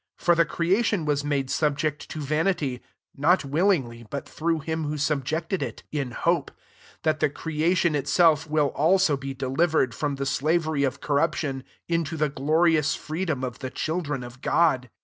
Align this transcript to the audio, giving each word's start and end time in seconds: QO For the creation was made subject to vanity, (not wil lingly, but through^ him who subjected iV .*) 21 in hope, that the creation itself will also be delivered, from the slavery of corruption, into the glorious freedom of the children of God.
QO 0.17 0.23
For 0.23 0.33
the 0.33 0.45
creation 0.45 1.05
was 1.05 1.23
made 1.23 1.51
subject 1.51 2.09
to 2.09 2.21
vanity, 2.21 2.81
(not 3.15 3.45
wil 3.45 3.67
lingly, 3.67 4.03
but 4.09 4.25
through^ 4.25 4.63
him 4.63 4.85
who 4.85 4.97
subjected 4.97 5.61
iV 5.61 5.75
.*) 5.61 5.75
21 5.91 6.07
in 6.07 6.11
hope, 6.13 6.49
that 7.03 7.19
the 7.19 7.29
creation 7.29 7.93
itself 7.93 8.49
will 8.49 8.69
also 8.69 9.15
be 9.15 9.35
delivered, 9.35 9.93
from 9.93 10.15
the 10.15 10.25
slavery 10.25 10.83
of 10.83 11.01
corruption, 11.01 11.63
into 11.87 12.17
the 12.17 12.29
glorious 12.29 12.95
freedom 12.95 13.43
of 13.43 13.59
the 13.59 13.69
children 13.69 14.23
of 14.23 14.41
God. 14.41 14.89